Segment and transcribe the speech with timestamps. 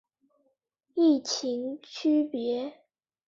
[0.95, 2.73] 异腈区别。